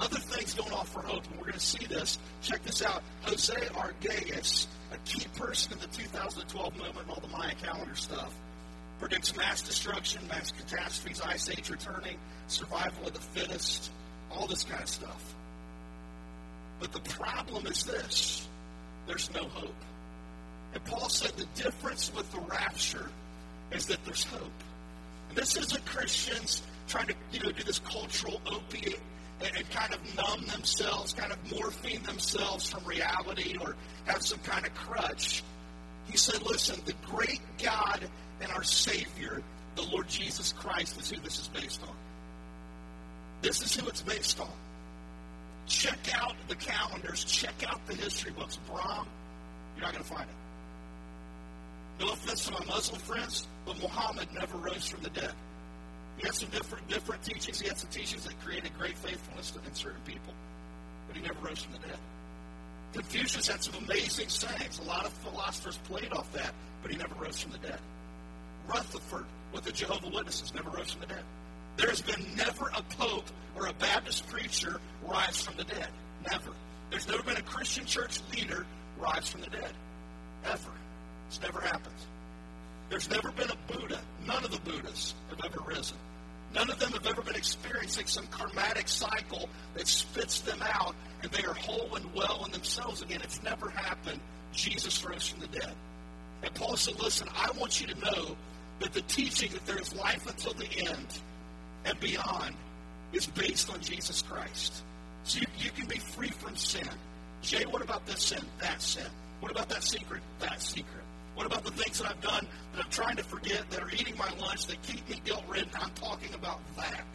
[0.00, 2.18] Other things don't offer hope, and we're going to see this.
[2.40, 3.02] Check this out.
[3.22, 8.32] Jose Arguelles, a key person in the 2012 movement and all the Maya calendar stuff,
[8.98, 13.90] predicts mass destruction, mass catastrophes, ice age returning, survival of the fittest,
[14.30, 15.34] all this kind of stuff.
[16.80, 18.48] But the problem is this
[19.06, 19.74] there's no hope.
[20.74, 23.10] And Paul said the difference with the rapture
[23.72, 24.62] is that there's hope.
[25.28, 29.00] And this isn't Christians trying to you know do this cultural opiate
[29.40, 34.38] and, and kind of numb themselves, kind of morphine themselves from reality or have some
[34.40, 35.42] kind of crutch.
[36.10, 38.08] He said, listen, the great God
[38.40, 39.42] and our Savior,
[39.76, 41.94] the Lord Jesus Christ, is who this is based on.
[43.42, 44.50] This is who it's based on.
[45.66, 48.58] Check out the calendars, check out the history books.
[48.66, 49.06] Brahm,
[49.76, 52.04] you're not going to find it.
[52.04, 55.32] No offense to my Muslim friends, but Muhammad never rose from the dead.
[56.18, 57.60] He had some different different teachings.
[57.60, 60.32] He had some teachings that created great faithfulness in certain people,
[61.06, 61.98] but he never rose from the dead.
[62.92, 64.78] Confucius had some amazing sayings.
[64.78, 67.78] A lot of philosophers played off that, but he never rose from the dead.
[68.68, 71.24] Rutherford with the Jehovah Witnesses never rose from the dead.
[71.76, 73.26] There has been never a pope
[73.56, 75.88] or a Baptist preacher rise from the dead.
[76.30, 76.50] Never.
[76.90, 78.66] There's never been a Christian church leader
[78.98, 79.72] rise from the dead.
[80.44, 80.70] Ever.
[81.28, 81.94] It's never happened.
[82.88, 84.00] There's never been a Buddha.
[84.26, 85.96] None of the Buddhas have ever risen.
[86.54, 91.30] None of them have ever been experiencing some karmatic cycle that spits them out and
[91.30, 93.20] they are whole and well in themselves again.
[93.22, 94.20] It's never happened.
[94.52, 95.74] Jesus rose from the dead.
[96.42, 98.36] And Paul said, Listen, I want you to know
[98.80, 101.20] that the teaching that there is life until the end
[101.84, 102.54] and beyond
[103.12, 104.82] is based on Jesus Christ.
[105.24, 106.88] So you, you can be free from sin.
[107.42, 108.44] Jay, what about this sin?
[108.60, 109.06] That sin.
[109.40, 110.22] What about that secret?
[110.40, 111.04] That secret.
[111.34, 114.16] What about the things that I've done that I'm trying to forget, that are eating
[114.16, 115.68] my lunch, that keep me guilt ridden?
[115.80, 117.06] I'm talking about that.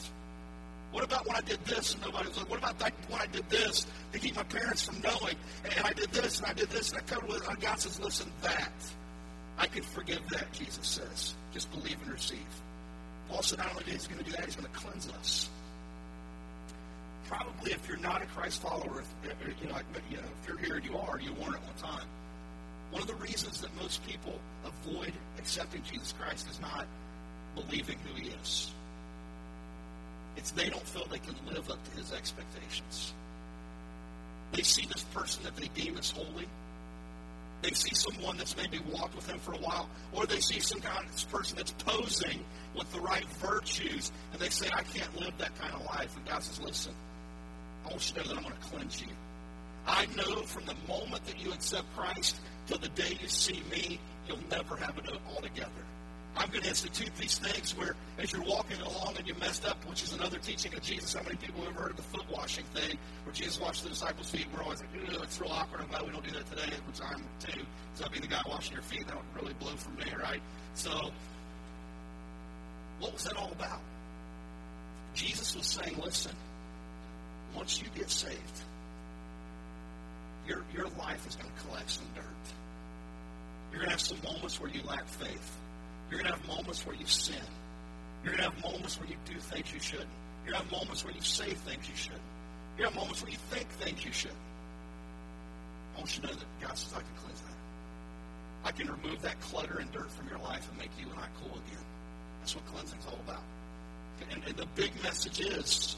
[0.91, 3.26] What about when I did this and nobody was like, what about that when I
[3.26, 5.36] did this to keep my parents from knowing?
[5.65, 7.49] And I did this and I did this and I covered with it.
[7.49, 8.71] And God says, listen, that.
[9.57, 11.35] I can forgive that, Jesus says.
[11.53, 12.39] Just believe and receive.
[13.29, 15.49] Paul said not only is he going to do that, he's going to cleanse us.
[17.27, 19.07] Probably if you're not a Christ follower, if,
[19.61, 19.77] you know,
[20.09, 22.07] you know, if you're here and you are, you weren't at one time.
[22.91, 26.85] One of the reasons that most people avoid accepting Jesus Christ is not
[27.55, 28.71] believing who he is.
[30.35, 33.13] It's they don't feel they can live up to his expectations.
[34.51, 36.47] They see this person that they deem as holy.
[37.63, 40.82] They see someone that's maybe walked with him for a while, or they see some
[40.82, 42.43] kind of person that's posing
[42.76, 46.13] with the right virtues, and they say, I can't live that kind of life.
[46.17, 46.93] And God says, listen,
[47.86, 49.08] I want you to know that I'm going to cleanse you.
[49.88, 52.36] I know from the moment that you accept Christ
[52.67, 53.97] till the day you see me,
[54.28, 55.71] you'll never have it all together.
[56.35, 59.77] I'm going to institute these things where, as you're walking along and you messed up,
[59.87, 61.13] which is another teaching of Jesus.
[61.13, 64.31] How many people have heard of the foot washing thing, where Jesus washed the disciples'
[64.31, 64.47] feet?
[64.55, 64.89] We're always like,
[65.23, 65.81] it's real awkward.
[65.81, 67.61] I'm glad we don't do that today, which I'm too.
[67.93, 69.05] So I'll be the guy washing your feet.
[69.07, 70.41] That would really blow from me, right?
[70.73, 71.11] So,
[72.99, 73.81] what was that all about?
[75.13, 76.35] Jesus was saying, listen,
[77.55, 78.61] once you get saved,
[80.47, 82.23] your, your life is going to collect some dirt.
[83.71, 85.57] You're going to have some moments where you lack faith.
[86.13, 87.41] You're going to have moments where you sin.
[88.23, 90.13] You're going to have moments where you do things you shouldn't.
[90.45, 92.21] You're going to have moments where you say things you shouldn't.
[92.78, 94.38] You're going to have moments where you think things you shouldn't.
[95.95, 97.58] I want you to know that God says, I can cleanse that.
[98.63, 101.26] I can remove that clutter and dirt from your life and make you and I
[101.41, 101.84] cool again.
[102.41, 103.41] That's what cleansing's all about.
[104.30, 105.95] And, and the big message is,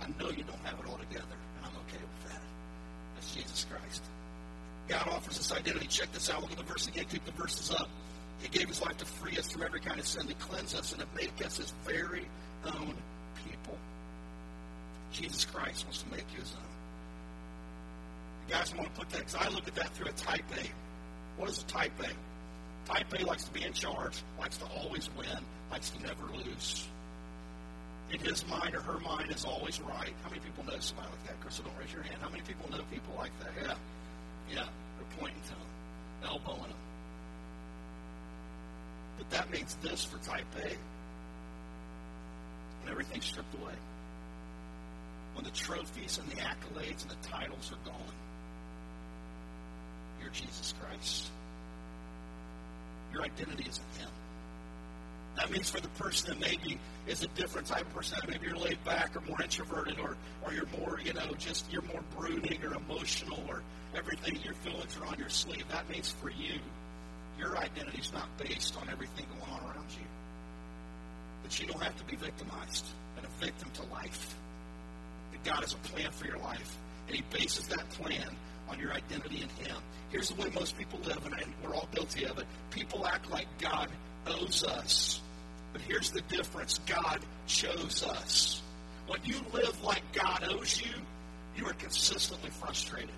[0.00, 1.26] I know you don't have it all together,
[1.58, 2.42] and I'm okay with that.
[3.16, 4.04] That's Jesus Christ.
[4.86, 5.88] God offers us identity.
[5.88, 6.40] Check this out.
[6.42, 7.04] Look at the verse again.
[7.10, 7.90] Keep the verses up.
[8.40, 10.92] He gave his life to free us from every kind of sin, to cleanse us,
[10.92, 12.26] and to make us his very
[12.64, 12.94] own
[13.44, 13.76] people.
[15.12, 16.62] Jesus Christ wants to make you his own.
[18.48, 20.66] guys, I want to put that because I look at that through a type A.
[21.36, 22.90] What is a type A?
[22.90, 25.38] Type A likes to be in charge, likes to always win,
[25.70, 26.86] likes to never lose.
[28.10, 30.14] In his mind or her mind is always right.
[30.22, 31.40] How many people know somebody like that?
[31.40, 32.16] Crystal, don't raise your hand.
[32.22, 33.50] How many people know people like that?
[33.60, 33.74] Yeah.
[34.50, 34.64] Yeah.
[34.64, 35.58] They're pointing to them,
[36.24, 36.87] elbowing them.
[39.18, 40.68] But that means this for type A.
[42.82, 43.74] When everything's stripped away.
[45.34, 48.14] When the trophies and the accolades and the titles are gone.
[50.20, 51.30] you're Jesus Christ.
[53.12, 54.10] Your identity is in Him.
[55.36, 58.56] That means for the person that maybe is a different type of person, maybe you're
[58.56, 62.62] laid back or more introverted or, or you're more, you know, just you're more brooding
[62.64, 63.62] or emotional or
[63.96, 65.64] everything, your feelings are on your sleeve.
[65.70, 66.58] That means for you,
[67.38, 70.06] your identity is not based on everything going on around you.
[71.42, 74.34] But you don't have to be victimized and a victim to life.
[75.32, 78.28] That God has a plan for your life, and He bases that plan
[78.68, 79.76] on your identity in Him.
[80.10, 82.46] Here's the way most people live, and we're all guilty of it.
[82.70, 83.88] People act like God
[84.26, 85.20] owes us.
[85.72, 88.62] But here's the difference God chose us.
[89.06, 90.92] When you live like God owes you,
[91.56, 93.10] you are consistently frustrated.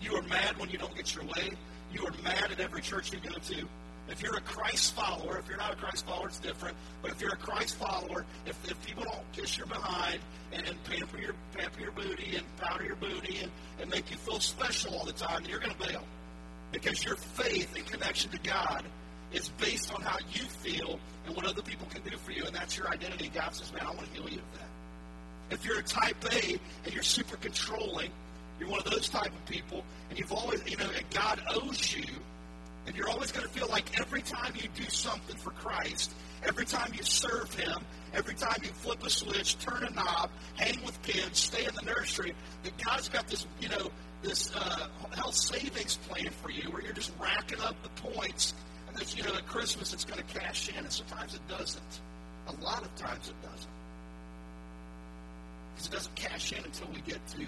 [0.00, 1.50] You are mad when you don't get your way.
[1.92, 3.68] You are mad at every church you go to.
[4.08, 6.76] If you're a Christ follower, if you're not a Christ follower, it's different.
[7.02, 10.20] But if you're a Christ follower, if, if people don't kiss your behind
[10.52, 14.16] and, and pamper your pamper your booty and powder your booty and, and make you
[14.16, 16.04] feel special all the time, you're going to bail.
[16.70, 18.84] Because your faith and connection to God
[19.32, 22.54] is based on how you feel and what other people can do for you, and
[22.54, 23.30] that's your identity.
[23.34, 24.68] God says, man, I want to heal you of that.
[25.50, 28.10] If you're a type A and you're super controlling,
[28.58, 32.06] you're one of those type of people, and you've always, you know, God owes you,
[32.86, 36.12] and you're always going to feel like every time you do something for Christ,
[36.44, 37.78] every time you serve Him,
[38.14, 41.82] every time you flip a switch, turn a knob, hang with kids, stay in the
[41.82, 43.90] nursery, that God's got this, you know,
[44.22, 48.54] this uh, health savings plan for you where you're just racking up the points.
[48.88, 52.00] And that, you know, at Christmas it's going to cash in, and sometimes it doesn't.
[52.48, 53.70] A lot of times it doesn't.
[55.74, 57.46] Because it doesn't cash in until we get to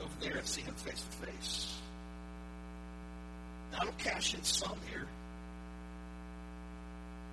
[0.00, 1.74] over there and see him face to face.
[3.72, 5.06] Now, I don't cash in some here.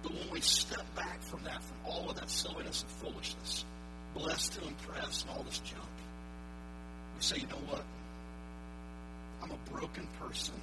[0.03, 3.65] But when we step back from that, from all of that silliness and foolishness,
[4.13, 5.83] blessed to impress and all this junk,
[7.15, 7.83] we say, you know what?
[9.41, 10.53] I'm a broken person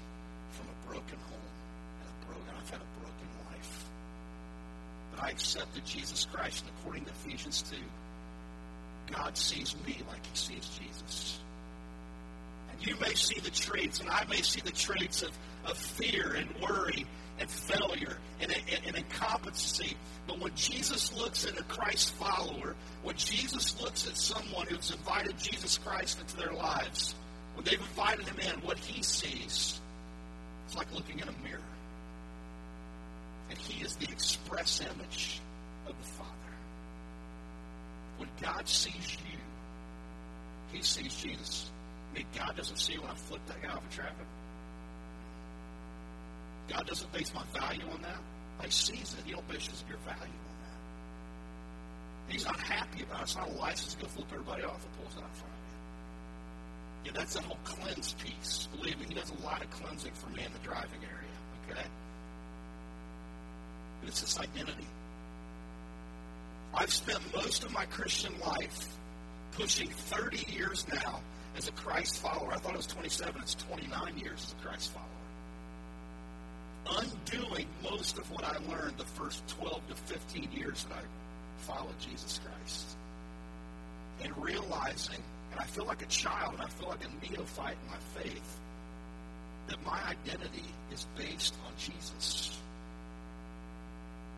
[0.51, 1.51] from a broken home,
[2.01, 3.85] and a broken, I've had a broken life.
[5.15, 7.77] But I accepted Jesus Christ, and according to Ephesians 2,
[9.15, 11.41] God sees me like he sees Jesus.
[12.83, 15.31] You may see the traits, and I may see the traits of,
[15.67, 17.07] of fear and worry
[17.39, 18.53] and failure and,
[18.87, 19.97] and, incompetency.
[20.27, 25.39] But when Jesus looks at a Christ follower, when Jesus looks at someone who's invited
[25.39, 27.15] Jesus Christ into their lives,
[27.55, 29.81] when they've invited him in, what he sees
[30.69, 31.61] is like looking in a mirror.
[33.51, 35.41] And he is the express image
[35.87, 36.31] of the Father.
[38.19, 39.39] When God sees you,
[40.73, 41.71] he sees Jesus.
[42.15, 44.27] Mean, God doesn't see when I flip that guy off of traffic.
[46.69, 48.21] God doesn't base my value on that.
[48.65, 49.25] He sees it.
[49.25, 52.33] He don't base your value on that.
[52.33, 53.23] He's not happy about it.
[53.23, 55.53] It's not a license to go flip everybody off and pulls it out in front
[57.05, 57.11] you.
[57.11, 58.69] Yeah, that's that whole cleanse piece.
[58.77, 61.71] Believe me, he does a lot of cleansing for me in the driving area.
[61.71, 61.89] Okay?
[64.01, 64.87] But it's this identity.
[66.75, 68.89] I've spent most of my Christian life
[69.53, 71.21] pushing 30 years now
[71.57, 72.53] as a Christ follower.
[72.53, 73.41] I thought it was 27.
[73.43, 75.09] It's 29 years as a Christ follower.
[76.85, 81.03] Undoing most of what I learned the first 12 to 15 years that I
[81.63, 82.97] followed Jesus Christ.
[84.23, 87.91] And realizing, and I feel like a child, and I feel like a neophyte in
[87.91, 88.59] my faith,
[89.69, 92.59] that my identity is based on Jesus.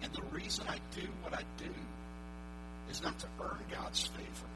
[0.03, 1.70] And the reason I do what I do
[2.90, 4.48] is not to earn God's favor,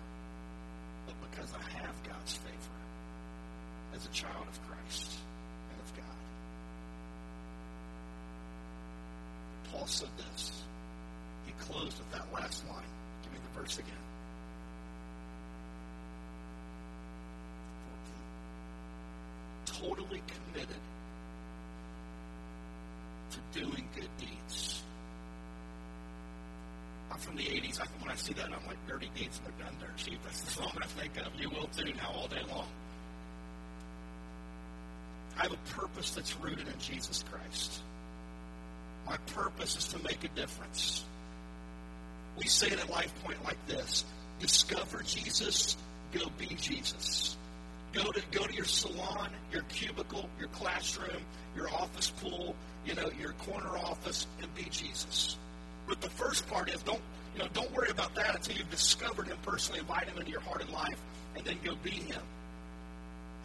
[1.39, 2.55] because I have God's favor
[3.95, 5.19] as a child of Christ
[5.71, 6.05] and of God.
[9.71, 10.63] Paul said this.
[11.47, 12.83] He closed with that last line.
[13.23, 13.95] Give me the verse again.
[19.65, 19.91] 14.
[19.95, 20.83] Totally committed
[23.31, 24.83] to doing good deeds.
[27.19, 27.81] From the 80s.
[27.81, 30.19] I, when I see that, I'm like, dirty deeds, they're done cheap.
[30.25, 31.35] That's the song I think of.
[31.39, 32.69] You will too now all day long.
[35.37, 37.81] I have a purpose that's rooted in Jesus Christ.
[39.07, 41.05] My purpose is to make a difference.
[42.37, 44.05] We say it at Life Point like this
[44.41, 45.77] Discover Jesus,
[46.13, 47.37] go be Jesus.
[47.93, 51.23] Go to go to your salon, your cubicle, your classroom,
[51.57, 55.37] your office pool, you know, your corner office, and be Jesus.
[55.89, 57.01] But the first part is don't
[57.35, 60.41] you know don't worry about that until you've discovered him personally, invite him into your
[60.41, 61.01] heart and life,
[61.35, 62.23] and then go be him.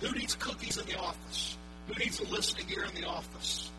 [0.01, 1.57] Who needs cookies in the office?
[1.87, 3.71] Who needs a listening ear in the office?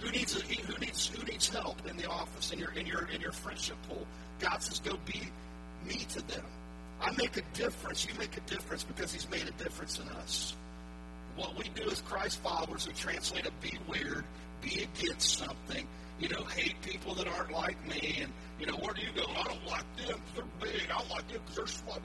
[0.00, 3.08] Who needs a, who needs who needs help in the office in your in your
[3.08, 4.06] in your friendship pool?
[4.40, 5.22] God says, go be
[5.86, 6.44] me to them.
[7.00, 8.06] I make a difference.
[8.06, 10.54] You make a difference because He's made a difference in us.
[11.36, 14.24] What we do as Christ followers, we translate it be weird,
[14.60, 15.86] be against something,
[16.18, 19.24] you know, hate people that aren't like me, and, you know, where do you go?
[19.36, 20.90] I don't like them they're big.
[20.90, 21.98] I don't like them because they're small.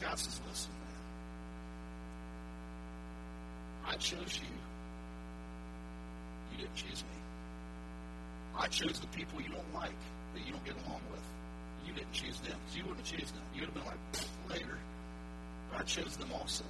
[0.00, 0.90] God says, listen, man.
[3.86, 4.48] I chose you.
[6.52, 7.16] You didn't choose me.
[8.58, 9.96] I chose the people you don't like,
[10.34, 11.22] that you don't get along with.
[11.86, 13.44] You didn't choose them you wouldn't have chosen them.
[13.54, 14.78] You would have been like, later.
[15.70, 16.64] But I chose them also.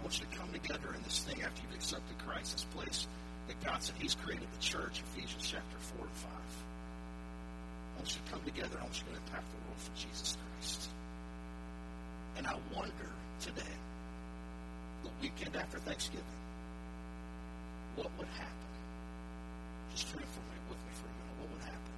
[0.00, 3.06] I want you to come together in this thing after you've accepted Christ, this place
[3.48, 6.30] that God said He's created the church, Ephesians chapter 4 and 5.
[6.32, 8.80] I want you to come together.
[8.80, 10.88] I want you to impact the world for Jesus Christ.
[12.38, 13.12] And I wonder
[13.44, 13.76] today,
[15.04, 16.40] the weekend after Thanksgiving,
[17.96, 18.70] what would happen?
[19.92, 21.36] Just transform it with me for a minute.
[21.44, 21.94] What would happen?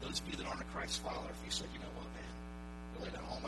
[0.00, 2.08] Those of you that aren't a Christ follower, if you said, you know what,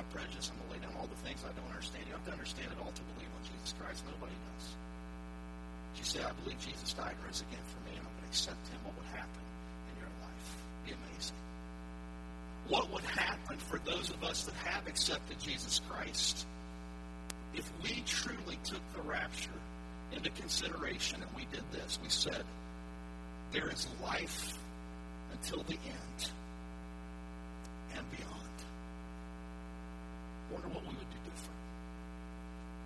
[0.03, 2.05] my prejudice, I'm going to lay down all the things I don't understand.
[2.07, 4.03] You have to understand it all to believe on Jesus Christ.
[4.11, 4.66] Nobody does.
[5.98, 8.32] You say, I believe Jesus died and rose again for me, and I'm going to
[8.34, 8.78] accept him.
[8.82, 9.44] What would happen
[9.86, 10.48] in your life?
[10.86, 11.38] It'd Be amazing.
[12.68, 16.46] What would happen for those of us that have accepted Jesus Christ
[17.55, 19.59] if we truly took the rapture
[20.11, 21.98] into consideration and we did this?
[22.03, 22.42] We said,
[23.53, 24.57] there is life
[25.32, 26.30] until the end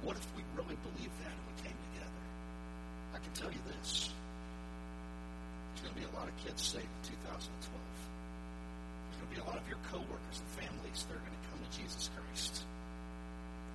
[0.06, 2.22] What if we really believed that and we came together?
[3.10, 4.14] I can tell you this.
[5.74, 7.26] There's going to be a lot of kids saved in 2012.
[7.50, 11.44] There's going to be a lot of your coworkers and families that are going to
[11.50, 12.62] come to Jesus Christ.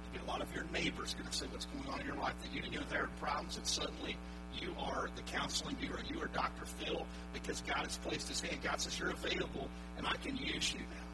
[0.07, 2.15] There'll be a lot of your neighbors going to say what's going on in your
[2.15, 4.15] life that you didn't know there were problems and suddenly
[4.55, 5.99] you are the counseling bureau.
[6.07, 6.63] You are Dr.
[6.63, 7.03] Phil
[7.35, 8.63] because God has placed his hand.
[8.63, 9.67] God says you're available
[9.99, 11.07] and I can use you now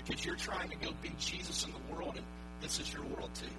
[0.00, 2.24] because you're trying to go be Jesus in the world and
[2.64, 3.52] this is your world too.